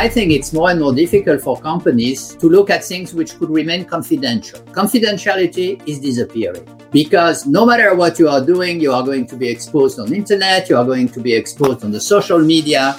[0.00, 3.50] I think it's more and more difficult for companies to look at things which could
[3.50, 4.58] remain confidential.
[4.72, 9.46] Confidentiality is disappearing because no matter what you are doing, you are going to be
[9.46, 12.96] exposed on internet, you are going to be exposed on the social media.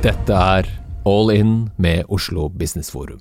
[0.00, 0.64] Dette er
[1.04, 3.20] All In med Oslo Business Forum.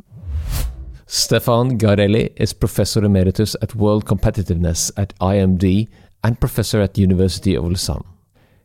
[1.10, 5.88] Stefan Garelli is professor emeritus at World Competitiveness at IMD
[6.28, 8.04] and professor at the University of Lausanne.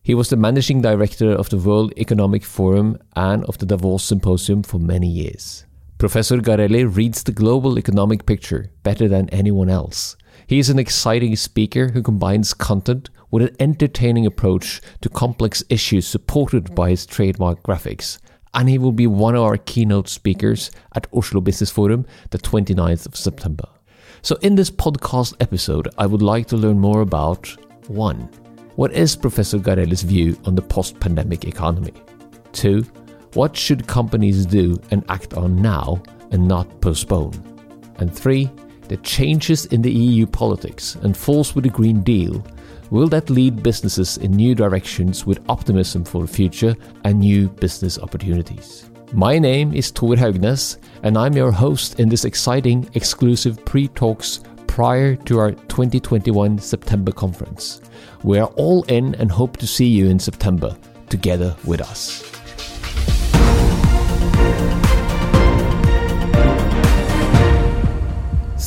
[0.03, 4.65] He was the managing director of the World Economic Forum and of the Davos Symposium
[4.65, 5.65] for many years.
[5.97, 10.17] Professor Garelli reads the global economic picture better than anyone else.
[10.48, 16.05] He is an exciting speaker who combines content with an entertaining approach to complex issues
[16.05, 18.19] supported by his trademark graphics.
[18.53, 23.06] And he will be one of our keynote speakers at Oslo Business Forum the 29th
[23.06, 23.69] of September.
[24.25, 27.49] So, in this podcast episode, I would like to learn more about
[27.89, 28.17] 1.
[28.77, 31.92] What is Professor Garelli's view on the post pandemic economy?
[32.53, 32.87] 2.
[33.34, 36.00] What should companies do and act on now
[36.31, 37.33] and not postpone?
[37.97, 38.48] And 3.
[38.87, 42.47] The changes in the EU politics and falls with the Green Deal.
[42.91, 47.98] Will that lead businesses in new directions with optimism for the future and new business
[47.98, 48.89] opportunities?
[49.15, 54.41] My name is Tor Haugnes, and I'm your host in this exciting exclusive pre talks
[54.67, 57.83] prior to our 2021 September conference.
[58.23, 60.75] We are all in and hope to see you in September
[61.11, 62.31] together with us.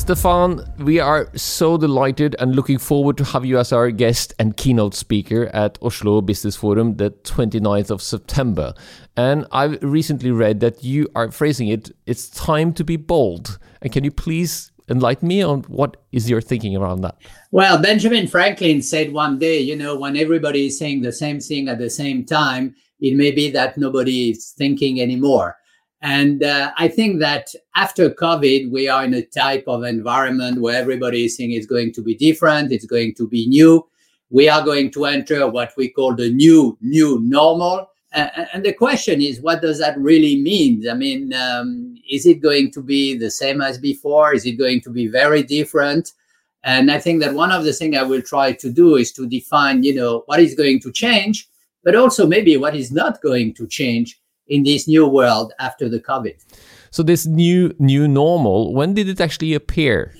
[0.06, 4.56] Stefan, we are so delighted and looking forward to have you as our guest and
[4.56, 8.72] keynote speaker at Oslo Business Forum the 29th of September.
[9.16, 13.58] And I've recently read that you are phrasing it, it's time to be bold.
[13.82, 17.16] And can you please enlighten me on what is your thinking around that?
[17.50, 21.66] Well, Benjamin Franklin said one day, you know, when everybody is saying the same thing
[21.68, 25.56] at the same time, it may be that nobody is thinking anymore.
[26.02, 30.78] And uh, I think that after COVID, we are in a type of environment where
[30.80, 33.86] everybody is saying it's going to be different, it's going to be new.
[34.30, 37.90] We are going to enter what we call the new, new normal.
[38.14, 40.88] Uh, and the question is, what does that really mean?
[40.88, 44.34] I mean, um, is it going to be the same as before?
[44.34, 46.12] Is it going to be very different?
[46.64, 49.26] And I think that one of the things I will try to do is to
[49.26, 51.48] define, you know, what is going to change,
[51.84, 56.00] but also maybe what is not going to change in this new world after the
[56.00, 56.34] COVID.
[56.90, 60.14] So this new new normal, when did it actually appear?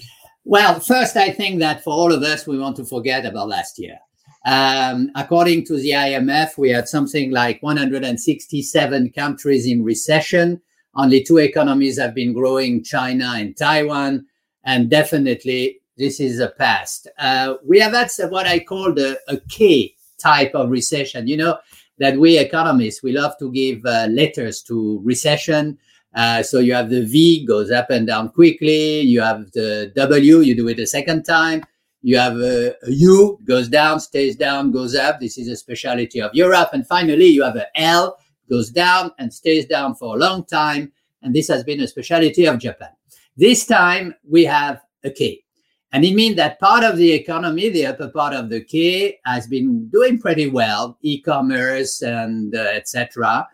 [0.44, 3.78] Well, first, I think that for all of us, we want to forget about last
[3.78, 3.98] year.
[4.46, 10.60] Um, according to the IMF, we had something like 167 countries in recession.
[10.94, 14.26] Only two economies have been growing, China and Taiwan.
[14.64, 17.08] And definitely, this is a past.
[17.18, 21.26] Uh, we have had what I call the, a K type of recession.
[21.26, 21.58] You know,
[21.98, 25.78] that we economists we love to give uh, letters to recession.
[26.14, 29.00] Uh, so you have the V goes up and down quickly.
[29.00, 31.62] You have the W, you do it a second time.
[32.02, 35.20] You have a, a U goes down, stays down, goes up.
[35.20, 36.70] This is a specialty of Europe.
[36.72, 38.16] And finally, you have a L
[38.48, 40.92] goes down and stays down for a long time.
[41.22, 42.90] And this has been a specialty of Japan.
[43.36, 45.45] This time we have a K.
[45.92, 49.46] And it means that part of the economy, the upper part of the K, has
[49.46, 53.46] been doing pretty well, e-commerce and uh, etc.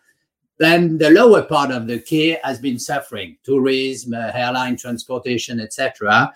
[0.59, 6.33] Then the lower part of the K has been suffering, tourism, uh, airline transportation, etc.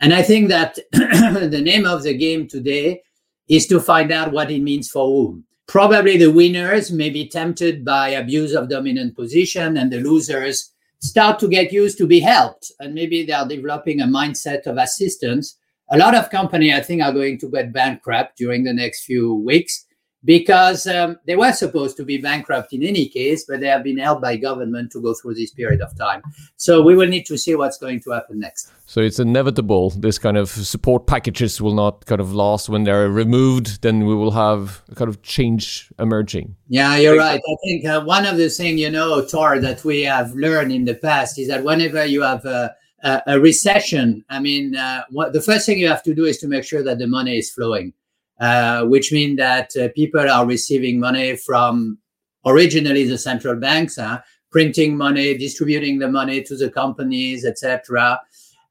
[0.00, 3.02] And I think that the name of the game today
[3.48, 5.44] is to find out what it means for whom.
[5.66, 10.72] Probably the winners may be tempted by abuse of dominant position, and the losers
[11.02, 12.72] start to get used to be helped.
[12.80, 15.56] And maybe they are developing a mindset of assistance.
[15.90, 19.34] A lot of companies i think are going to get bankrupt during the next few
[19.34, 19.86] weeks
[20.24, 23.98] because um, they were supposed to be bankrupt in any case, but they have been
[23.98, 26.22] helped by government to go through this period of time.
[26.56, 28.70] So we will need to see what's going to happen next.
[28.86, 33.08] So it's inevitable this kind of support packages will not kind of last when they're
[33.08, 33.82] removed.
[33.82, 36.56] Then we will have a kind of change emerging.
[36.68, 37.40] Yeah, you're right.
[37.40, 40.84] I think uh, one of the things you know, Tor, that we have learned in
[40.84, 45.32] the past is that whenever you have a, a, a recession, I mean, uh, what,
[45.32, 47.50] the first thing you have to do is to make sure that the money is
[47.50, 47.94] flowing
[48.40, 51.98] uh, which means that uh, people are receiving money from
[52.46, 54.18] originally the central banks, uh,
[54.50, 58.20] printing money, distributing the money to the companies, etc.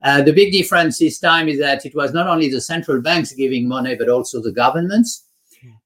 [0.01, 3.31] Uh, the big difference this time is that it was not only the central banks
[3.33, 5.25] giving money, but also the governments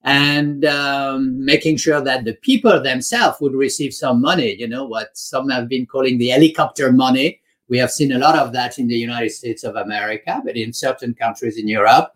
[0.03, 5.17] and um, making sure that the people themselves would receive some money, you know, what
[5.17, 7.39] some have been calling the helicopter money.
[7.69, 10.73] We have seen a lot of that in the United States of America, but in
[10.73, 12.13] certain countries in Europe.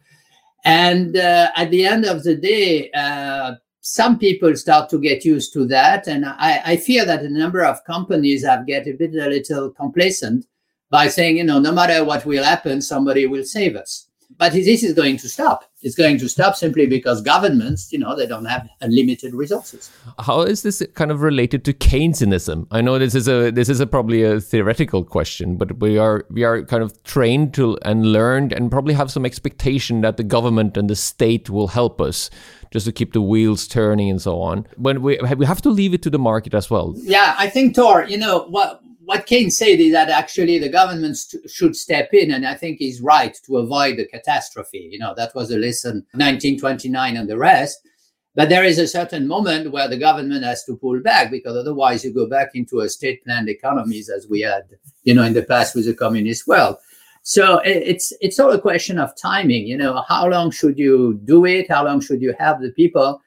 [0.67, 5.53] And uh, at the end of the day, uh, some people start to get used
[5.53, 6.07] to that.
[6.07, 9.71] And I, I, fear that a number of companies have get a bit a little
[9.71, 10.45] complacent
[10.89, 14.09] by saying, you know, no matter what will happen, somebody will save us.
[14.37, 15.66] But this is going to stop.
[15.87, 19.89] It's going to stop simply because governments, you know, they don't have unlimited resources.
[20.19, 22.67] How is this kind of related to Keynesianism?
[22.71, 26.25] I know this is a this is a probably a theoretical question, but we are
[26.29, 30.25] we are kind of trained to and learned and probably have some expectation that the
[30.25, 32.29] government and the state will help us
[32.69, 34.67] just to keep the wheels turning and so on.
[34.75, 36.95] When we we have to leave it to the market as well.
[36.97, 41.17] Yeah, I think Tor, you know what what Keynes said is that actually the government
[41.17, 44.89] st- should step in, and I think he's right to avoid the catastrophe.
[44.91, 47.79] You know, that was a lesson 1929 and the rest.
[48.35, 52.03] But there is a certain moment where the government has to pull back because otherwise
[52.03, 54.63] you go back into a state-planned economies as we had,
[55.03, 56.75] you know, in the past with the communist world.
[57.23, 59.67] So it's it's all a question of timing.
[59.67, 61.71] You know, how long should you do it?
[61.71, 63.21] How long should you have the people?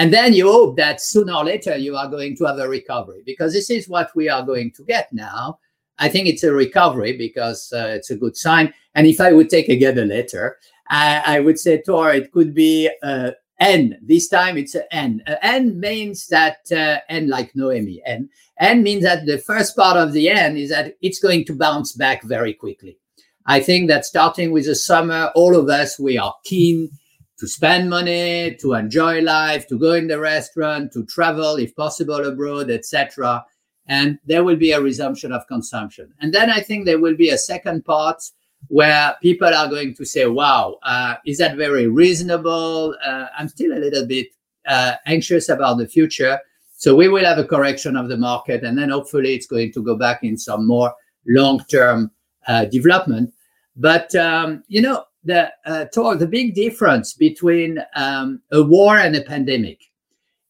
[0.00, 3.22] And then you hope that sooner or later you are going to have a recovery
[3.26, 5.58] because this is what we are going to get now.
[5.98, 8.72] I think it's a recovery because uh, it's a good sign.
[8.94, 10.56] And if I would take again a letter,
[10.88, 13.98] I, I would say, Tor, it could be uh, N.
[14.00, 15.22] This time it's an N.
[15.26, 18.00] Uh, N means that uh, N like Noemi.
[18.06, 18.30] N.
[18.58, 21.92] N means that the first part of the N is that it's going to bounce
[21.92, 22.96] back very quickly.
[23.44, 26.90] I think that starting with the summer, all of us, we are keen
[27.40, 32.26] to spend money, to enjoy life, to go in the restaurant, to travel, if possible,
[32.26, 33.44] abroad, etc.
[33.86, 36.12] And there will be a resumption of consumption.
[36.20, 38.22] And then I think there will be a second part
[38.68, 42.94] where people are going to say, wow, uh, is that very reasonable?
[43.02, 44.28] Uh, I'm still a little bit
[44.66, 46.38] uh, anxious about the future.
[46.76, 48.64] So we will have a correction of the market.
[48.64, 50.94] And then hopefully it's going to go back in some more
[51.26, 52.10] long term
[52.46, 53.32] uh, development.
[53.76, 59.14] But, um, you know, the uh, talk, the big difference between um, a war and
[59.16, 59.80] a pandemic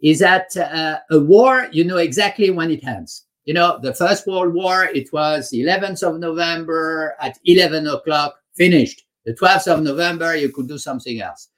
[0.03, 3.27] is that uh, a war, you know exactly when it ends.
[3.45, 9.05] You know, the First World War, it was 11th of November at 11 o'clock, finished.
[9.25, 11.49] The 12th of November, you could do something else.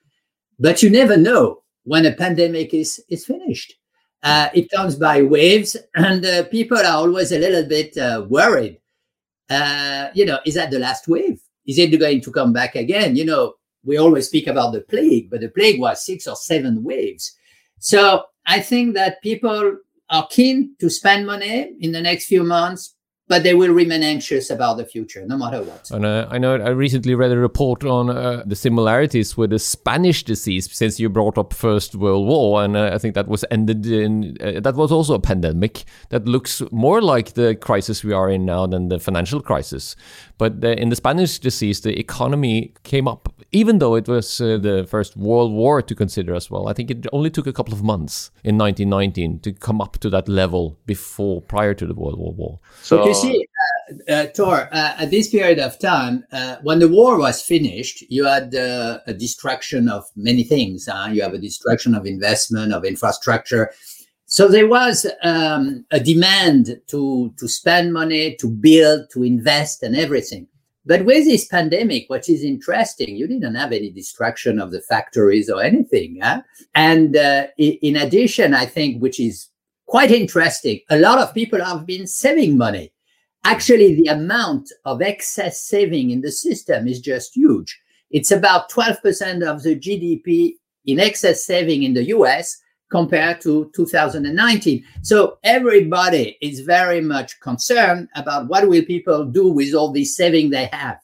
[0.58, 3.74] But you never know when a pandemic is, is finished.
[4.22, 8.80] Uh, it comes by waves, and uh, people are always a little bit uh, worried.
[9.50, 11.40] Uh, you know, is that the last wave?
[11.66, 13.16] Is it going to come back again?
[13.16, 13.54] You know,
[13.84, 17.32] we always speak about the plague, but the plague was six or seven waves.
[17.78, 19.78] So I think that people
[20.10, 22.91] are keen to spend money in the next few months
[23.28, 25.90] but they will remain anxious about the future no matter what.
[25.90, 29.58] And uh, I know I recently read a report on uh, the similarities with the
[29.58, 33.44] Spanish disease, since you brought up First World War, and uh, I think that was
[33.50, 38.12] ended in uh, that was also a pandemic that looks more like the crisis we
[38.12, 39.96] are in now than the financial crisis.
[40.38, 44.56] But the, in the Spanish disease, the economy came up, even though it was uh,
[44.56, 46.68] the First World War to consider as well.
[46.68, 50.10] I think it only took a couple of months in 1919 to come up to
[50.10, 52.60] that level before prior to the World War War.
[52.82, 53.46] So you see,
[54.08, 58.02] uh, uh, Tor, uh, at this period of time, uh, when the war was finished,
[58.10, 60.88] you had uh, a destruction of many things.
[61.10, 63.70] You have a destruction of investment, of infrastructure.
[64.24, 69.94] So there was um, a demand to, to spend money, to build, to invest, and
[69.94, 70.46] everything.
[70.84, 75.48] But with this pandemic, what is interesting, you didn't have any destruction of the factories
[75.48, 76.18] or anything.
[76.22, 76.42] Huh?
[76.74, 79.48] And uh, in addition, I think, which is
[79.86, 82.92] quite interesting, a lot of people have been saving money
[83.44, 87.78] actually the amount of excess saving in the system is just huge.
[88.10, 90.54] It's about 12% of the GDP
[90.86, 92.56] in excess saving in the US
[92.92, 94.84] compared to 2019.
[95.02, 100.50] So everybody is very much concerned about what will people do with all this saving
[100.50, 100.98] they have.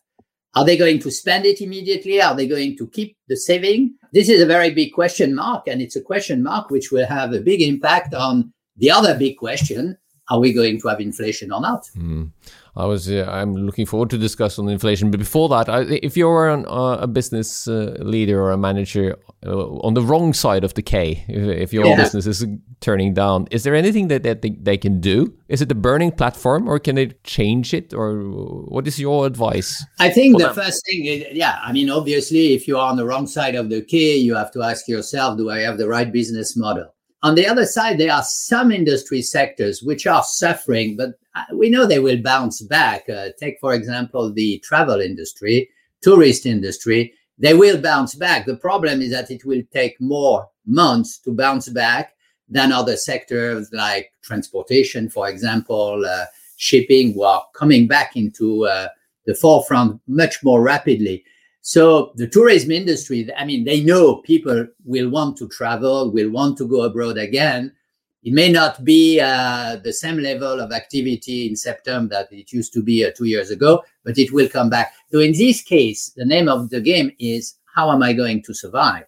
[0.55, 2.21] Are they going to spend it immediately?
[2.21, 3.95] Are they going to keep the saving?
[4.13, 7.33] This is a very big question mark, and it's a question mark which will have
[7.33, 9.97] a big impact on the other big question
[10.31, 11.89] are we going to have inflation or not?
[11.97, 12.31] Mm.
[12.79, 16.17] I was uh, I'm looking forward to discuss on inflation, but before that, I, if
[16.17, 20.63] you're an, uh, a business uh, leader or a manager uh, on the wrong side
[20.63, 21.97] of the K, if, if your yeah.
[21.97, 22.47] business is
[22.81, 25.35] turning down, is there anything that, that they, they, can do?
[25.49, 28.21] Is it a burning platform, or can they change it, or
[28.69, 29.85] what is your advice?
[29.99, 30.55] I think the them?
[30.55, 33.71] first thing, is, yeah, I mean, obviously, if you are on the wrong side of
[33.71, 36.95] the K, you have to ask yourself, do I have the right business model?
[37.23, 41.69] On the other side, there are some industry sectors which are suffering, but uh, we
[41.69, 43.09] know they will bounce back.
[43.09, 45.69] Uh, take, for example, the travel industry,
[46.01, 47.13] tourist industry.
[47.37, 48.47] They will bounce back.
[48.47, 52.15] The problem is that it will take more months to bounce back
[52.49, 56.25] than other sectors like transportation, for example, uh,
[56.57, 58.89] shipping, who are coming back into uh,
[59.27, 61.25] the forefront much more rapidly.
[61.69, 66.57] So the tourism industry, I mean, they know people will want to travel, will want
[66.57, 67.75] to go abroad again.
[68.23, 72.73] It may not be uh, the same level of activity in September that it used
[72.73, 74.95] to be uh, two years ago, but it will come back.
[75.13, 78.55] So in this case, the name of the game is how am I going to
[78.55, 79.05] survive?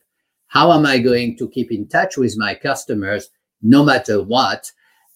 [0.49, 3.31] How am I going to keep in touch with my customers
[3.63, 4.71] no matter what?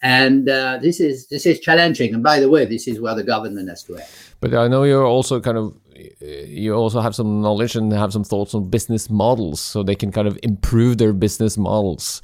[0.04, 2.14] And uh, this is this is challenging.
[2.14, 4.36] And by the way, this is where the government has to act.
[4.40, 5.74] But I know you're also kind of
[6.20, 10.12] you also have some knowledge and have some thoughts on business models, so they can
[10.12, 12.20] kind of improve their business models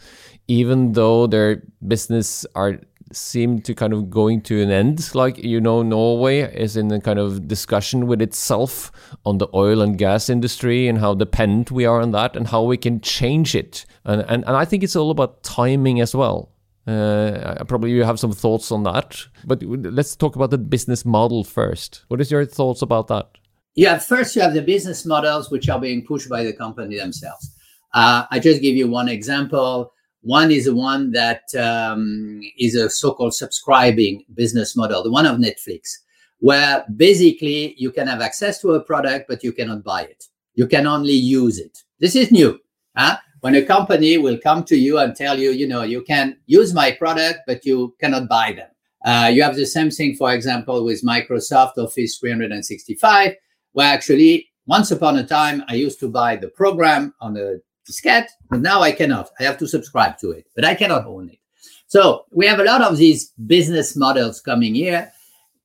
[0.51, 2.81] even though their business are
[3.13, 7.01] seem to kind of going to an end like you know norway is in a
[7.01, 8.93] kind of discussion with itself
[9.25, 12.63] on the oil and gas industry and how dependent we are on that and how
[12.63, 16.51] we can change it and and, and i think it's all about timing as well
[16.87, 21.45] uh, probably you have some thoughts on that but let's talk about the business model
[21.45, 23.29] first what is your thoughts about that
[23.75, 27.55] yeah first you have the business models which are being pushed by the company themselves
[27.95, 32.91] uh, i just give you one example one is the one that um, is a
[32.91, 35.93] so-called subscribing business model, the one of Netflix,
[36.39, 40.25] where basically you can have access to a product, but you cannot buy it.
[40.55, 41.79] You can only use it.
[42.01, 42.59] This is new.
[42.97, 43.17] Huh?
[43.41, 46.75] When a company will come to you and tell you, you know, you can use
[46.75, 48.69] my product, but you cannot buy them.
[49.05, 53.35] Uh, you have the same thing, for example, with Microsoft Office 365,
[53.73, 57.57] where actually once upon a time I used to buy the program on a
[57.89, 59.31] diskette, but now I cannot.
[59.41, 61.39] I have to subscribe to it, but I cannot own it.
[61.87, 65.11] So we have a lot of these business models coming here,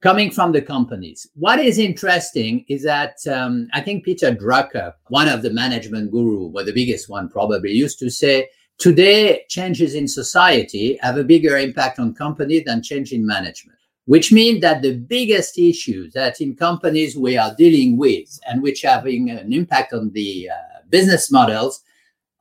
[0.01, 1.27] coming from the companies.
[1.35, 6.51] What is interesting is that um, I think Peter Drucker, one of the management guru,
[6.53, 11.57] or the biggest one probably, used to say, today changes in society have a bigger
[11.57, 16.55] impact on company than change in management which means that the biggest issues that in
[16.55, 21.81] companies we are dealing with and which having an impact on the uh, business models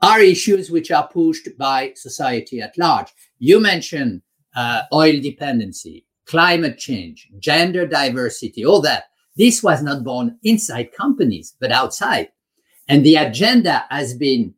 [0.03, 3.09] are issues which are pushed by society at large.
[3.39, 4.21] You mentioned
[4.55, 9.05] uh, oil dependency, climate change, gender diversity, all that.
[9.37, 12.29] This was not born inside companies, but outside.
[12.89, 14.55] And the agenda has been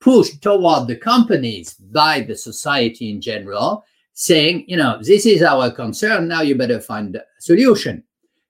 [0.00, 5.70] pushed toward the companies by the society in general, saying, you know, this is our
[5.70, 6.28] concern.
[6.28, 8.02] Now you better find a solution.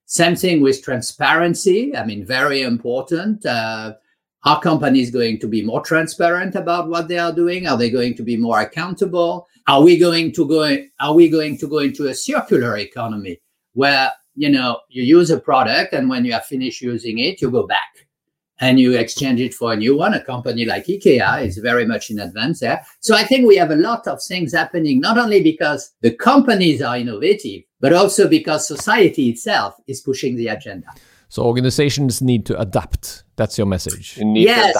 [0.05, 1.95] Same thing with transparency.
[1.95, 3.45] I mean, very important.
[3.45, 3.95] Uh,
[4.43, 7.67] are companies going to be more transparent about what they are doing?
[7.67, 9.47] Are they going to be more accountable?
[9.67, 10.77] Are we going to go?
[10.99, 13.41] Are we going to go into a circular economy
[13.73, 17.51] where you know you use a product and when you are finished using it, you
[17.51, 18.07] go back
[18.59, 20.13] and you exchange it for a new one.
[20.13, 22.85] A company like IKEA is very much in advance there.
[22.99, 26.81] So I think we have a lot of things happening, not only because the companies
[26.81, 30.87] are innovative, but also because society itself is pushing the agenda.
[31.29, 33.23] So organizations need to adapt.
[33.35, 34.17] That's your message.
[34.17, 34.75] Yes,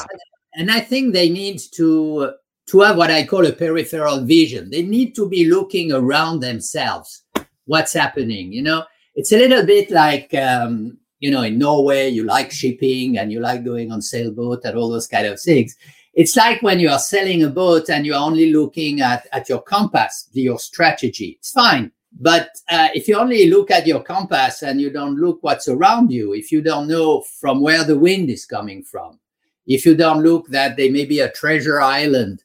[0.54, 2.34] and I think they need to
[2.68, 4.70] to have what I call a peripheral vision.
[4.70, 7.24] They need to be looking around themselves.
[7.66, 8.52] What's happening?
[8.52, 8.84] You know,
[9.16, 13.40] it's a little bit like um, you know in Norway you like shipping and you
[13.40, 15.76] like going on sailboat and all those kind of things.
[16.14, 19.62] It's like when you are selling a boat and you're only looking at, at your
[19.62, 21.38] compass, your strategy.
[21.38, 21.92] It's fine.
[22.20, 26.12] But uh, if you only look at your compass and you don't look what's around
[26.12, 29.20] you, if you don't know from where the wind is coming from,
[29.68, 32.44] if you don't look that there may be a treasure island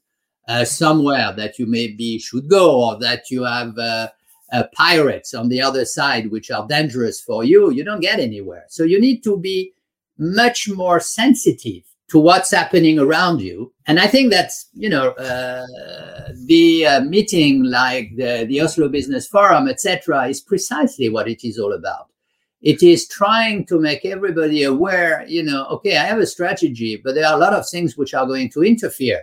[0.48, 4.08] uh, somewhere that you maybe should go, or that you have uh,
[4.52, 8.64] uh pirates on the other side which are dangerous for you, you don't get anywhere.
[8.68, 9.72] So you need to be
[10.18, 13.72] much more sensitive to what's happening around you.
[13.86, 15.66] And I think that's, you know, uh,
[16.44, 21.58] the uh, meeting like the, the Oslo Business Forum, etc., is precisely what it is
[21.58, 22.10] all about.
[22.60, 27.14] It is trying to make everybody aware, you know, okay, I have a strategy, but
[27.14, 29.22] there are a lot of things which are going to interfere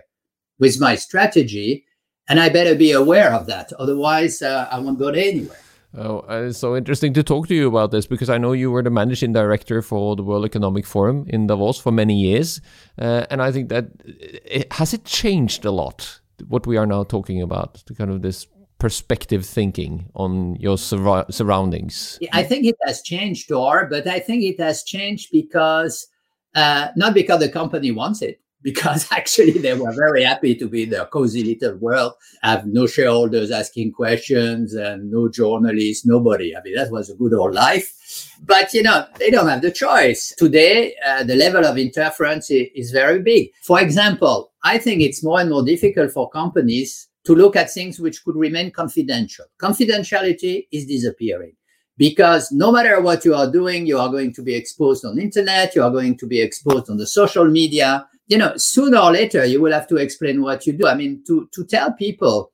[0.58, 1.84] with my strategy.
[2.28, 3.72] And I better be aware of that.
[3.74, 5.60] Otherwise, uh, I won't go anywhere.
[5.92, 8.70] Oh, uh, it's so interesting to talk to you about this because I know you
[8.70, 12.60] were the managing director for the World Economic Forum in Davos for many years,
[12.98, 17.04] uh, and I think that it, has it changed a lot what we are now
[17.04, 18.46] talking about, the kind of this
[18.78, 22.18] perspective thinking on your sur surroundings.
[22.32, 26.06] I think it has changed, Tor, but I think it has changed because
[26.54, 30.84] uh, not because the company wants it, because actually they were very happy to be
[30.84, 36.56] in their cozy little world, have no shareholders asking questions and no journalists, nobody.
[36.56, 37.96] I mean, that was a good old life.
[38.42, 40.34] But, you know, they don't have the choice.
[40.36, 43.50] Today, uh, the level of interference is, is very big.
[43.62, 48.00] For example, I think it's more and more difficult for companies to look at things
[48.00, 49.44] which could remain confidential.
[49.60, 51.52] Confidentiality is disappearing
[52.00, 55.74] because no matter what you are doing, you are going to be exposed on internet,
[55.74, 58.06] you are going to be exposed on the social media.
[58.30, 60.86] You know, sooner or later, you will have to explain what you do.
[60.86, 62.52] I mean, to, to tell people,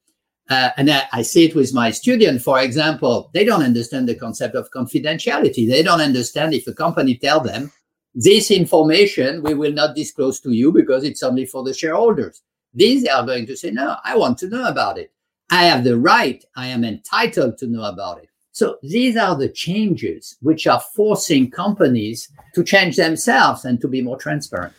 [0.48, 4.14] uh, and I, I see it with my student, for example, they don't understand the
[4.14, 5.68] concept of confidentiality.
[5.68, 7.70] They don't understand if a company tell them
[8.14, 12.40] this information we will not disclose to you because it's only for the shareholders.
[12.72, 15.12] These are going to say, no, I want to know about it.
[15.50, 16.42] I have the right.
[16.56, 18.30] I am entitled to know about it.
[18.52, 24.00] So these are the changes which are forcing companies to change themselves and to be
[24.00, 24.72] more transparent.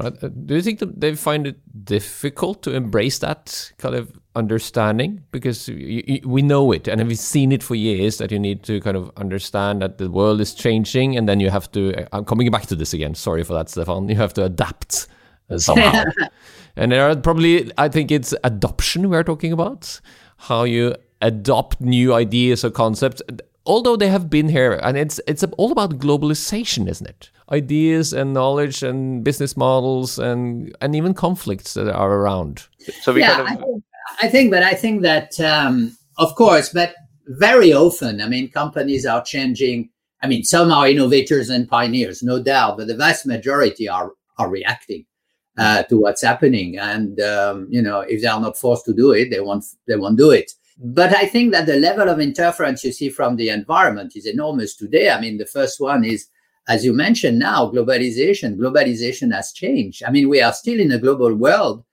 [0.00, 5.22] Uh, do you think that they find it difficult to embrace that kind of understanding?
[5.32, 8.96] Because we know it and we've seen it for years that you need to kind
[8.96, 11.94] of understand that the world is changing and then you have to.
[11.94, 13.14] Uh, I'm coming back to this again.
[13.14, 14.08] Sorry for that, Stefan.
[14.08, 15.08] You have to adapt
[15.50, 16.04] uh, somehow.
[16.76, 20.00] and there are probably, I think it's adoption we're talking about.
[20.38, 23.22] How you adopt new ideas or concepts
[23.64, 28.32] although they have been here and it's it's all about globalization isn't it ideas and
[28.32, 32.66] knowledge and business models and and even conflicts that are around.
[33.02, 33.84] So we yeah, kind of I think,
[34.22, 36.94] I think but i think that um, of course but
[37.28, 39.90] very often i mean companies are changing.
[40.22, 44.48] I mean some are innovators and pioneers no doubt but the vast majority are are
[44.48, 45.04] reacting
[45.58, 46.78] uh, to what's happening.
[46.78, 49.96] And um, you know if they are not forced to do it they won't they
[49.96, 50.52] won't do it.
[50.78, 54.76] But I think that the level of interference you see from the environment is enormous
[54.76, 55.10] today.
[55.10, 56.26] I mean, the first one is,
[56.68, 58.56] as you mentioned now, globalization.
[58.56, 60.02] Globalization has changed.
[60.04, 61.84] I mean, we are still in a global world,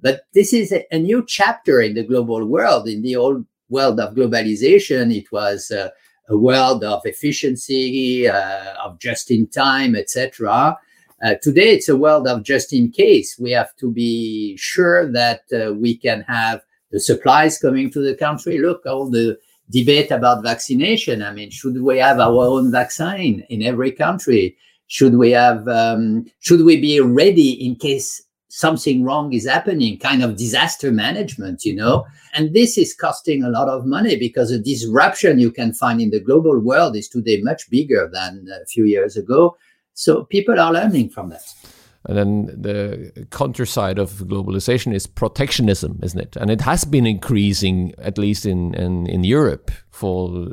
[0.00, 2.88] but this is a, a new chapter in the global world.
[2.88, 5.90] In the old world of globalization, it was uh,
[6.28, 10.78] a world of efficiency, uh, of just in time, etc.
[11.22, 13.36] Uh, today, it's a world of just in case.
[13.38, 18.14] We have to be sure that uh, we can have the supplies coming to the
[18.14, 18.58] country.
[18.58, 19.38] Look, all the
[19.70, 21.22] debate about vaccination.
[21.22, 24.56] I mean, should we have our own vaccine in every country?
[24.88, 25.66] Should we have?
[25.68, 29.98] Um, should we be ready in case something wrong is happening?
[29.98, 32.04] Kind of disaster management, you know.
[32.34, 36.10] And this is costing a lot of money because the disruption you can find in
[36.10, 39.56] the global world is today much bigger than a few years ago.
[39.94, 41.54] So people are learning from that.
[42.06, 46.34] And then the counter side of globalization is protectionism, isn't it?
[46.36, 50.48] And it has been increasing, at least in, in, in Europe, for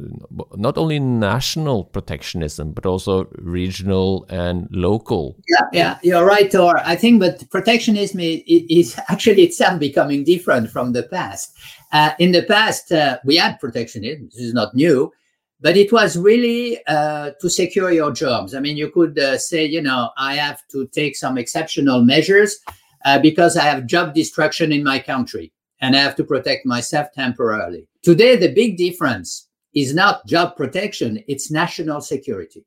[0.56, 5.38] not only national protectionism, but also regional and local.
[5.48, 6.82] Yeah, yeah, you're right, Tor.
[6.84, 11.58] I think, but protectionism is, is actually itself becoming different from the past.
[11.94, 14.26] Uh, in the past, uh, we had protectionism.
[14.34, 15.14] This is not new
[15.60, 18.54] but it was really uh, to secure your jobs.
[18.54, 22.58] I mean, you could uh, say, you know, I have to take some exceptional measures
[23.06, 27.08] uh, because I have job destruction in my country and I have to protect myself
[27.14, 27.88] temporarily.
[28.04, 32.64] Today, the big difference is not job protection, it's national security.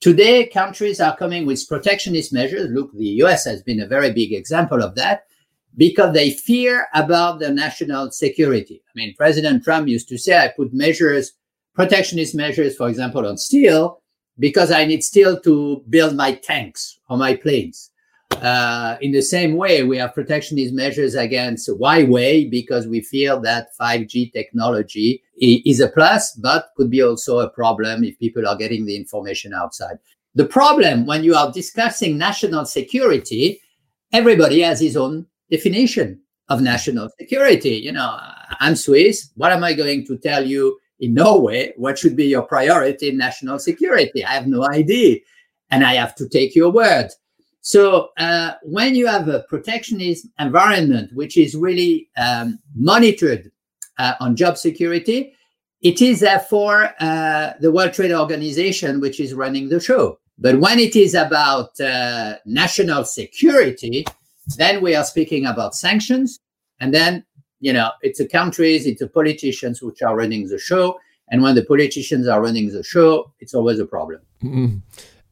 [0.00, 2.70] Today, countries are coming with protectionist measures.
[2.70, 5.24] Look, the US has been a very big example of that
[5.76, 8.82] because they fear about their national security.
[8.86, 11.32] I mean, President Trump used to say, I put measures
[11.74, 14.00] protectionist measures, for example, on steel,
[14.38, 17.90] because I need steel to build my tanks or my planes.
[18.42, 23.68] Uh, in the same way, we have protectionist measures against Huawei because we feel that
[23.80, 28.86] 5G technology is a plus, but could be also a problem if people are getting
[28.86, 29.98] the information outside.
[30.34, 33.60] The problem when you are discussing national security,
[34.12, 37.76] everybody has his own definition of national security.
[37.76, 38.18] You know,
[38.58, 39.30] I'm Swiss.
[39.36, 43.16] What am I going to tell you in Norway, what should be your priority in
[43.16, 44.24] national security?
[44.24, 45.18] I have no idea.
[45.70, 47.08] And I have to take your word.
[47.60, 53.50] So uh, when you have a protectionist environment, which is really um, monitored
[53.98, 55.34] uh, on job security,
[55.80, 60.18] it is therefore uh, the World Trade Organization which is running the show.
[60.38, 64.04] But when it is about uh, national security,
[64.56, 66.40] then we are speaking about sanctions,
[66.80, 67.24] and then
[67.60, 70.98] you know, it's the countries, it's the politicians which are running the show.
[71.28, 74.20] And when the politicians are running the show, it's always a problem.
[74.42, 74.78] Mm-hmm.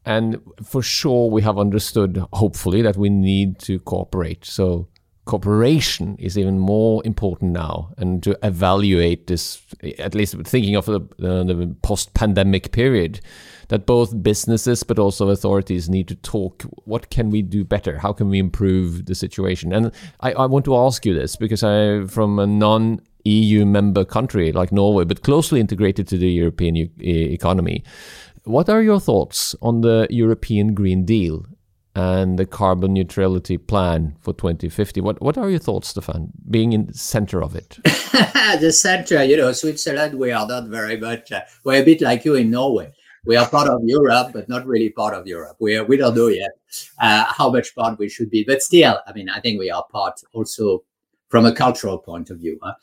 [0.04, 4.44] And for sure, we have understood, hopefully, that we need to cooperate.
[4.44, 4.88] So
[5.24, 9.62] cooperation is even more important now and to evaluate this
[9.98, 13.20] at least thinking of the, uh, the post-pandemic period
[13.68, 17.98] that both businesses but also authorities need to talk what can we do better?
[17.98, 19.72] How can we improve the situation?
[19.72, 24.04] And i, I want to ask you this because i from a non eu member
[24.04, 26.88] country like norway but closely integrated to the european e
[27.32, 27.84] economy
[28.42, 31.46] what are your thoughts on the european green deal
[31.94, 35.00] and the carbon neutrality plan for 2050.
[35.00, 37.78] What what are your thoughts, Stefan, being in the center of it?
[38.60, 42.24] the center, you know, Switzerland, we are not very much, uh, we're a bit like
[42.24, 42.92] you in Norway.
[43.24, 45.56] We are part of Europe, but not really part of Europe.
[45.60, 46.50] We, are, we don't know yet
[47.00, 48.42] uh, how much part we should be.
[48.42, 50.82] But still, I mean, I think we are part also
[51.28, 52.58] from a cultural point of view.
[52.62, 52.74] Huh?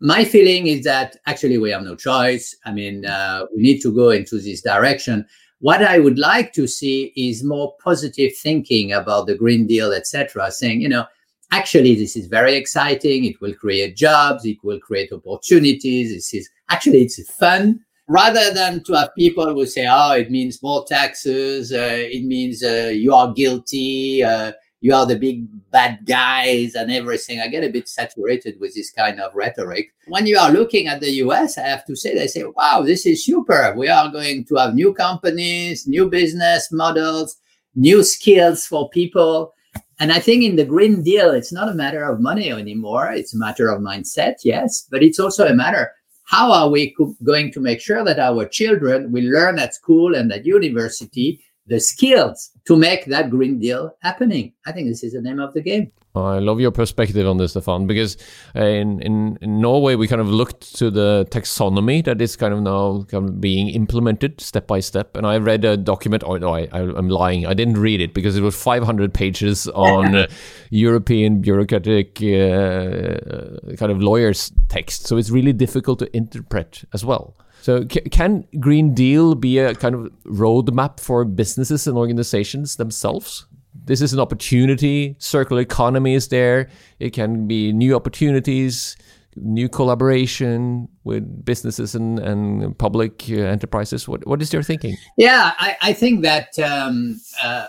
[0.00, 2.56] My feeling is that actually we have no choice.
[2.64, 5.26] I mean, uh, we need to go into this direction.
[5.60, 10.52] What I would like to see is more positive thinking about the Green Deal, etc.,
[10.52, 11.04] saying, you know,
[11.50, 13.24] actually this is very exciting.
[13.24, 14.44] It will create jobs.
[14.44, 16.12] It will create opportunities.
[16.14, 20.62] This is actually it's fun rather than to have people who say, oh, it means
[20.62, 21.72] more taxes.
[21.72, 24.22] Uh, it means uh, you are guilty.
[24.22, 27.40] Uh, you are the big bad guys and everything.
[27.40, 29.92] I get a bit saturated with this kind of rhetoric.
[30.06, 33.04] When you are looking at the US, I have to say, they say, wow, this
[33.04, 33.74] is super.
[33.76, 37.36] We are going to have new companies, new business models,
[37.74, 39.52] new skills for people.
[40.00, 43.10] And I think in the Green Deal, it's not a matter of money anymore.
[43.10, 45.92] It's a matter of mindset, yes, but it's also a matter
[46.28, 50.14] how are we co- going to make sure that our children will learn at school
[50.14, 54.52] and at university the skills to make that Green Deal happening.
[54.66, 55.92] I think this is the name of the game.
[56.14, 58.16] I love your perspective on this, Stefan, because
[58.56, 62.52] uh, in, in, in Norway we kind of looked to the taxonomy that is kind
[62.52, 65.16] of now kind of being implemented step by step.
[65.16, 66.24] And I read a document.
[66.26, 67.46] Oh no, I, I, am lying.
[67.46, 70.26] I didn't read it because it was 500 pages on uh,
[70.70, 75.06] European bureaucratic uh, kind of lawyers' text.
[75.06, 77.36] So it's really difficult to interpret as well.
[77.60, 83.46] So, can Green Deal be a kind of roadmap for businesses and organizations themselves?
[83.84, 85.16] This is an opportunity.
[85.18, 86.68] Circular economy is there.
[86.98, 88.96] It can be new opportunities,
[89.36, 94.06] new collaboration with businesses and, and public uh, enterprises.
[94.06, 94.96] What, what is your thinking?
[95.16, 97.68] Yeah, I, I think that um, uh,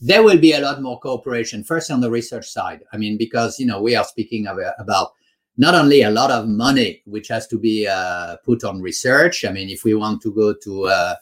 [0.00, 1.64] there will be a lot more cooperation.
[1.64, 2.82] First, on the research side.
[2.92, 5.12] I mean, because you know we are speaking of, about
[5.56, 9.44] not only a lot of money which has to be uh, put on research.
[9.44, 11.14] I mean, if we want to go to uh,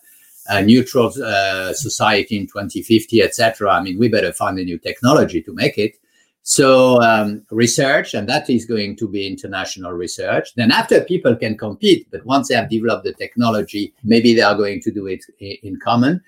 [0.48, 5.42] a neutral uh, society in 2050, etc., I mean, we better find a new technology
[5.42, 5.96] to make it.
[6.44, 10.54] So um, research, and that is going to be international research.
[10.56, 14.56] Then after people can compete, but once they have developed the technology, maybe they are
[14.56, 16.20] going to do it in common.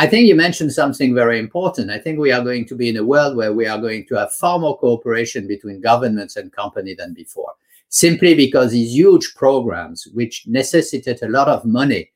[0.00, 1.90] I think you mentioned something very important.
[1.90, 4.14] I think we are going to be in a world where we are going to
[4.14, 7.52] have far more cooperation between governments and company than before,
[7.90, 12.10] simply because these huge programs, which necessitate a lot of money,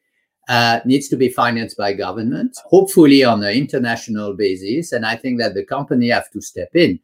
[0.49, 4.93] uh, needs to be financed by government, hopefully on an international basis.
[4.93, 6.99] And I think that the company have to step in.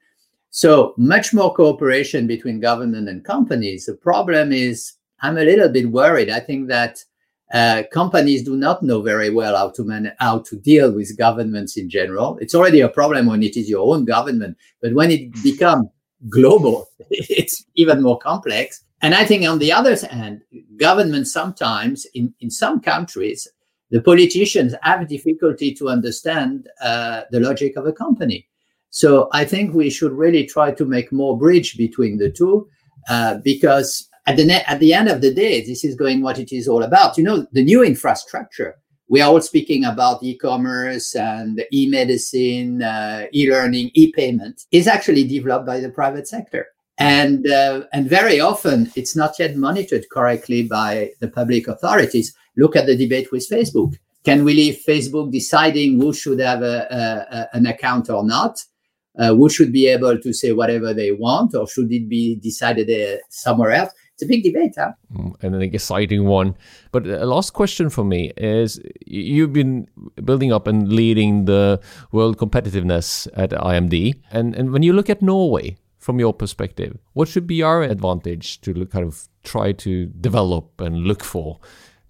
[0.49, 3.85] So much more cooperation between government and companies.
[3.85, 6.31] The problem is, I'm a little bit worried.
[6.31, 7.05] I think that
[7.53, 11.77] uh, companies do not know very well how to man- how to deal with governments
[11.77, 12.39] in general.
[12.41, 15.87] It's already a problem when it is your own government, but when it becomes
[16.29, 18.85] global, it's even more complex.
[19.03, 20.43] And I think on the other hand,
[20.77, 23.49] governments sometimes in, in some countries,
[23.91, 28.47] the politicians have difficulty to understand uh, the logic of a company.
[28.91, 32.69] So I think we should really try to make more bridge between the two
[33.09, 36.39] uh, because at the, ne- at the end of the day, this is going what
[36.39, 37.19] it is all about.
[37.19, 38.77] You know, the new infrastructure,
[39.09, 45.81] we are all speaking about e-commerce and e-medicine, uh, e-learning, e-payment is actually developed by
[45.81, 46.67] the private sector.
[46.99, 52.35] And, uh, and very often it's not yet monitored correctly by the public authorities.
[52.57, 53.97] Look at the debate with Facebook.
[54.23, 58.63] Can we leave Facebook deciding who should have a, a, an account or not?
[59.19, 62.89] Uh, who should be able to say whatever they want, or should it be decided
[62.89, 63.93] uh, somewhere else?
[64.21, 64.93] It's a big debate, huh?
[65.15, 66.57] Mm, and an exciting one.
[66.93, 69.89] But a last question for me is you've been
[70.25, 71.81] building up and leading the
[72.13, 74.21] world competitiveness at IMD.
[74.31, 78.63] And, and when you look at Norway, from your perspective, what should be our advantage
[78.63, 81.61] to kind of try to develop and look for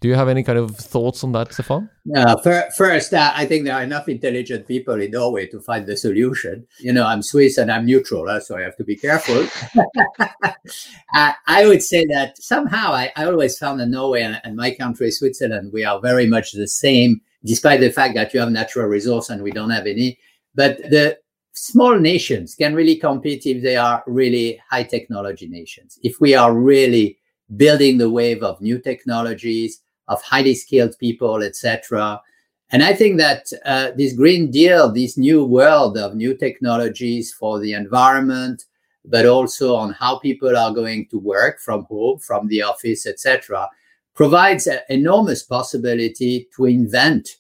[0.01, 1.91] do you have any kind of thoughts on that, Stefan?
[2.17, 2.35] Uh,
[2.75, 6.67] first, uh, I think there are enough intelligent people in Norway to find the solution.
[6.79, 9.47] You know, I'm Swiss and I'm neutral, uh, so I have to be careful.
[10.19, 14.71] uh, I would say that somehow I, I always found that Norway and, and, my
[14.71, 18.87] country, Switzerland, we are very much the same, despite the fact that you have natural
[18.87, 20.19] resource and we don't have any.
[20.55, 21.19] But the
[21.53, 25.99] small nations can really compete if they are really high technology nations.
[26.03, 27.19] If we are really
[27.57, 32.21] building the wave of new technologies, of highly skilled people, etc.
[32.71, 37.59] And I think that uh, this Green Deal, this new world of new technologies for
[37.59, 38.65] the environment,
[39.05, 43.69] but also on how people are going to work from home, from the office, etc.,
[44.15, 47.31] provides an enormous possibility to invent,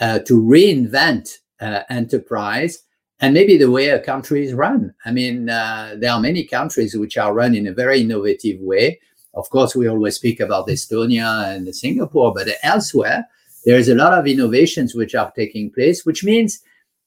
[0.00, 2.82] uh, to reinvent uh, enterprise
[3.20, 4.92] and maybe the way a country is run.
[5.04, 9.00] I mean, uh, there are many countries which are run in a very innovative way.
[9.34, 13.26] Of course, we always speak about Estonia and Singapore, but elsewhere,
[13.64, 16.60] there is a lot of innovations which are taking place, which means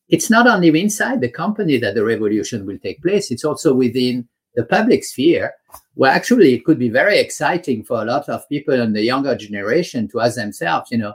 [0.09, 4.27] it's not only inside the company that the revolution will take place, it's also within
[4.55, 5.53] the public sphere,
[5.93, 9.35] where actually it could be very exciting for a lot of people in the younger
[9.35, 11.13] generation to ask themselves, you know,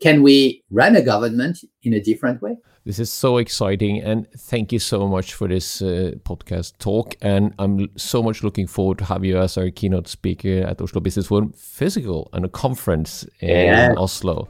[0.00, 2.56] can we run a government in a different way?
[2.90, 7.14] This is so exciting, and thank you so much for this uh, podcast talk.
[7.22, 11.00] And I'm so much looking forward to have you as our keynote speaker at Oslo
[11.00, 13.94] Business Forum physical and a conference in yeah.
[13.96, 14.48] Oslo.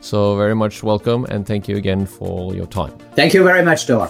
[0.00, 2.96] So very much welcome, and thank you again for your time.
[3.16, 4.08] Thank you very much, Tor.